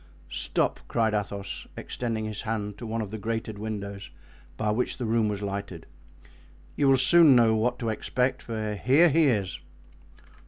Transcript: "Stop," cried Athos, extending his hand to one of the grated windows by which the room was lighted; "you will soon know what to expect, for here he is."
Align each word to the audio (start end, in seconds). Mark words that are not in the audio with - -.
"Stop," 0.31 0.79
cried 0.87 1.13
Athos, 1.13 1.67
extending 1.77 2.25
his 2.25 2.41
hand 2.41 2.75
to 2.79 2.87
one 2.87 3.03
of 3.03 3.11
the 3.11 3.19
grated 3.19 3.59
windows 3.59 4.09
by 4.57 4.71
which 4.71 4.97
the 4.97 5.05
room 5.05 5.27
was 5.29 5.43
lighted; 5.43 5.85
"you 6.75 6.87
will 6.87 6.97
soon 6.97 7.35
know 7.35 7.55
what 7.55 7.77
to 7.77 7.89
expect, 7.89 8.41
for 8.41 8.73
here 8.73 9.09
he 9.09 9.25
is." 9.27 9.59